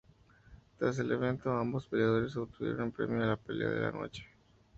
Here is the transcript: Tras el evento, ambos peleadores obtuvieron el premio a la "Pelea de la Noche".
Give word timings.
Tras 0.79 0.97
el 0.97 1.11
evento, 1.11 1.51
ambos 1.51 1.85
peleadores 1.85 2.35
obtuvieron 2.35 2.87
el 2.87 2.91
premio 2.91 3.21
a 3.23 3.27
la 3.27 3.37
"Pelea 3.37 3.69
de 3.69 3.81
la 3.81 3.91
Noche". 3.91 4.25